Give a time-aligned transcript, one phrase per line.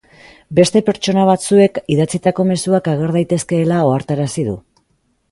[0.59, 4.57] Beste pertsona batzuek idatzitako mezuak ager daitezkeela ohartarazi du.